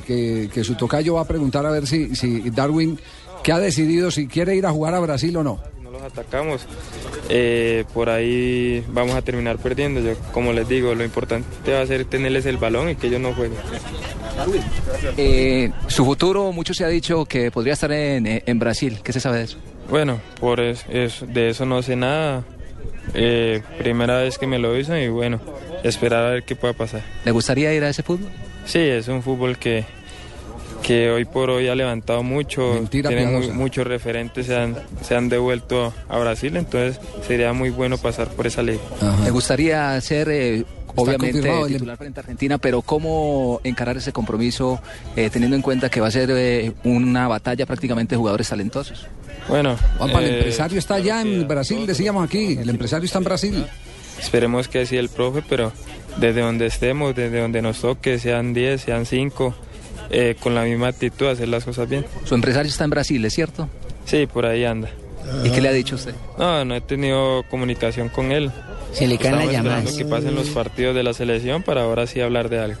[0.00, 2.96] que, que su tocayo va a preguntar a ver si, si Darwin,
[3.42, 5.58] que ha decidido si quiere ir a jugar a Brasil o no.
[5.82, 6.64] no los atacamos,
[7.28, 9.98] eh, por ahí vamos a terminar perdiendo.
[10.00, 13.20] Yo, como les digo, lo importante va a ser tenerles el balón y que ellos
[13.20, 13.58] no jueguen.
[15.16, 19.00] Eh, su futuro, mucho se ha dicho que podría estar en, eh, en Brasil.
[19.02, 19.58] ¿Qué se sabe de eso?
[19.90, 22.44] Bueno, por es- es- de eso no sé nada.
[23.12, 25.40] Eh, primera vez que me lo dicen y bueno,
[25.82, 27.02] esperar a ver qué pueda pasar.
[27.24, 28.30] ¿Le gustaría ir a ese fútbol?
[28.66, 29.84] Sí, es un fútbol que,
[30.82, 32.74] que hoy por hoy ha levantado mucho.
[32.74, 37.98] Mentira muy- muchos referentes, se han, se han devuelto a Brasil, entonces sería muy bueno
[37.98, 38.80] pasar por esa liga.
[39.24, 44.80] ¿Le gustaría ser, eh, obviamente, titular frente a Argentina, pero cómo encarar ese compromiso
[45.16, 49.06] eh, teniendo en cuenta que va a ser eh, una batalla prácticamente de jugadores talentosos?
[49.48, 49.76] Bueno,
[50.18, 53.66] el empresario está allá en Brasil, decíamos aquí, el empresario está en Brasil.
[54.20, 55.72] Esperemos que así el profe, pero
[56.18, 59.54] desde donde estemos, desde donde nos toque, sean 10, sean 5,
[60.10, 62.04] eh, con la misma actitud, hacer las cosas bien.
[62.24, 63.68] Su empresario está en Brasil, ¿es cierto?
[64.04, 64.90] Sí, por ahí anda.
[65.44, 66.14] ¿Y qué le ha dicho usted?
[66.38, 68.50] No, no he tenido comunicación con él.
[68.92, 69.92] Se le caen las llamadas.
[69.92, 72.80] que pasen los partidos de la selección para ahora sí hablar de algo.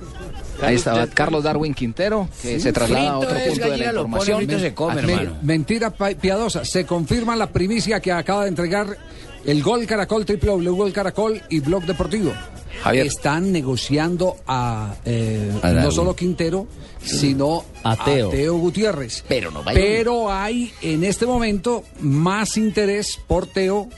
[0.60, 4.36] Ahí estaba Carlos Darwin Quintero, que se traslada a otro punto de la pone, información.
[4.38, 5.36] frito se come, Me- hermano.
[5.42, 8.88] mentira piadosa, se confirma la primicia que acaba de entregar
[9.44, 12.32] el Gol Caracol, triple W Gol Caracol y Blog Deportivo.
[12.82, 13.06] Javier.
[13.06, 16.66] Están negociando a, eh, A no solo Quintero,
[17.02, 18.56] sino A Teo.
[18.58, 19.22] Gutiérrez.
[19.28, 23.88] Pero no vaya- Pero hay en este momento más interés por Teo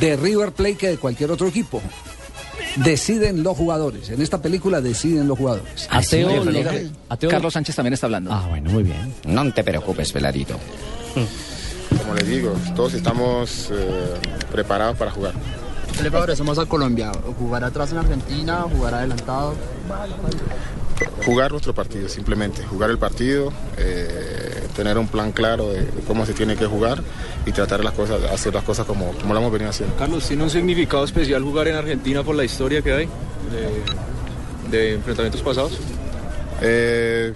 [0.00, 1.80] de River Plate que de cualquier otro equipo.
[2.76, 4.10] Deciden los jugadores.
[4.10, 5.86] En esta película deciden los jugadores.
[5.90, 6.90] Ateo, Javier, legal.
[7.08, 8.32] Ateo- Carlos Sánchez también está hablando.
[8.32, 9.14] Ah, bueno, muy bien.
[9.24, 10.58] No te preocupes, Veladito.
[12.06, 14.14] Como les digo, todos estamos eh,
[14.52, 15.34] preparados para jugar.
[15.96, 17.10] ¿Qué le favorecemos a Colombia?
[17.36, 18.62] ¿Jugar atrás en Argentina?
[18.62, 19.54] ¿Jugar adelantado?
[21.24, 22.64] Jugar nuestro partido, simplemente.
[22.64, 27.02] Jugar el partido, eh, tener un plan claro de, cómo se tiene que jugar
[27.44, 29.96] y tratar las cosas, hacer las cosas como, como lo hemos venido haciendo.
[29.96, 33.08] Carlos, ¿tiene un significado especial jugar en Argentina por la historia que hay
[34.70, 35.72] de, de enfrentamientos pasados?
[36.60, 37.32] Eh,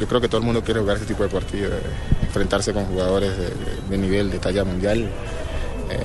[0.00, 1.80] yo creo que todo el mundo quiere jugar ese tipo de partido, eh,
[2.26, 3.52] enfrentarse con jugadores de, de-
[3.90, 5.00] de nivel, de talla mundial,
[5.90, 6.02] eh,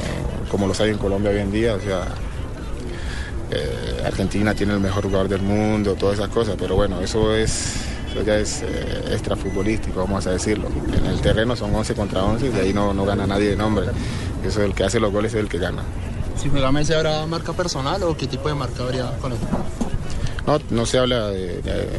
[0.49, 1.75] como los hay en Colombia hoy en día.
[1.75, 2.05] O sea,
[3.51, 7.75] eh, Argentina tiene el mejor jugador del mundo, todas esas cosas, pero bueno, eso es
[8.11, 10.67] eso ya es eh, extrafutbolístico, vamos a decirlo.
[10.95, 13.55] En el terreno son 11 contra 11 y de ahí no, no gana nadie de
[13.55, 13.87] nombre.
[14.45, 15.81] Eso es el que hace los goles es el que gana.
[16.39, 19.37] Si juega Messi, ¿habrá marca personal o qué tipo de marca habría con él?
[20.45, 21.89] No, no se habla de, de-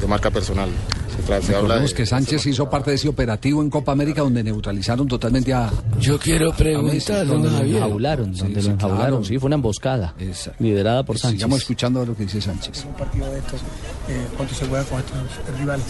[0.00, 0.68] de marca personal.
[1.16, 3.90] Se, tra- se habla Recordemos de, que Sánchez hizo parte de ese operativo en Copa
[3.92, 5.70] América donde neutralizaron totalmente a.
[5.98, 7.76] Yo quiero preguntar, don donde lo.
[7.78, 9.06] Enjaularon, Sí, donde sí, lo enjaularon.
[9.08, 9.24] claro.
[9.24, 10.14] Sí, fue una emboscada.
[10.18, 10.62] Exacto.
[10.62, 11.38] Liderada por Sánchez.
[11.38, 12.84] Sigamos escuchando lo que dice Sánchez.
[12.84, 13.60] un partido de estos,
[14.08, 15.86] eh, cuánto se juega con estos rivales.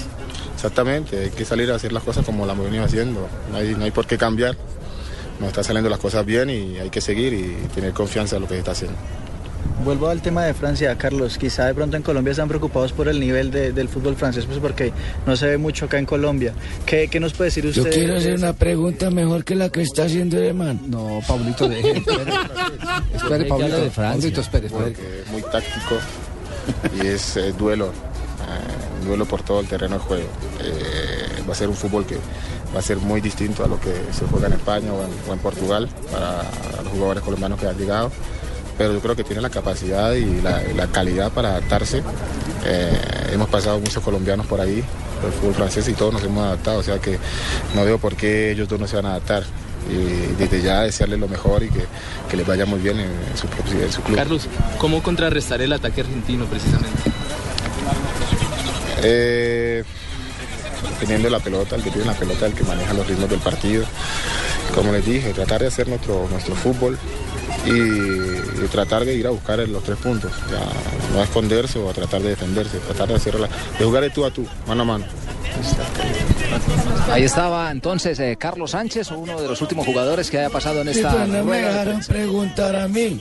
[0.55, 3.29] Exactamente, hay que salir a hacer las cosas como las hemos venido haciendo.
[3.53, 4.57] No hay, no hay por qué cambiar.
[5.41, 8.49] Nos están saliendo las cosas bien y hay que seguir y tener confianza en lo
[8.49, 8.97] que se está haciendo.
[9.85, 11.39] Vuelvo al tema de Francia, Carlos.
[11.39, 14.59] Quizá de pronto en Colombia están preocupados por el nivel de- del fútbol francés, pues
[14.59, 14.93] porque
[15.25, 16.53] no se ve mucho acá en Colombia.
[16.85, 17.85] ¿Qué, qué nos puede decir usted?
[17.85, 20.81] Yo quiero hacer una pregunta mejor que la que está haciendo el man.
[20.89, 21.99] No, Pablito, deje.
[21.99, 22.23] Espere,
[23.15, 23.81] espere Pablito.
[23.81, 24.13] de Francia.
[24.21, 24.91] Pablito, espere, espere.
[25.25, 25.95] Es muy táctico
[27.03, 30.29] y es eh, duelo, eh, duelo por todo el terreno de juego.
[30.61, 32.17] Eh, va a ser un fútbol que
[32.75, 35.33] va a ser muy distinto a lo que se juega en España o en, o
[35.33, 36.43] en Portugal para
[36.83, 38.11] los jugadores colombianos que han llegado.
[38.78, 42.03] Pero yo creo que tiene la capacidad y la, calidad para adaptarse.
[42.65, 42.99] Eh,
[43.33, 44.83] hemos pasado muchos colombianos por ahí,
[45.21, 46.78] por el fútbol francés, y todos nos hemos adaptado.
[46.78, 47.19] O sea que
[47.75, 49.43] no veo por qué ellos dos no se van a adaptar.
[49.91, 51.84] Y desde ya desearles lo mejor y que,
[52.31, 53.47] que les vaya muy bien en, en su,
[53.83, 54.17] en su club.
[54.17, 54.47] Carlos,
[54.78, 57.11] ¿cómo contrarrestar el ataque argentino precisamente?
[59.03, 59.84] Eh,
[61.00, 63.84] teniendo la pelota, el que tiene la pelota, el que maneja los ritmos del partido.
[64.75, 66.99] Como les dije, tratar de hacer nuestro, nuestro fútbol
[67.69, 70.33] y, y tratar de ir a buscar los tres puntos.
[70.51, 70.61] Ya,
[71.15, 73.49] no a esconderse o a tratar de defenderse, tratar de, hacer la-
[73.79, 75.05] de jugar de tú a tú, mano a mano.
[77.11, 80.93] Ahí estaba entonces eh, Carlos Sánchez, uno de los últimos jugadores que haya pasado en
[80.93, 83.17] Sí, esta no me dejaron preguntar a mí.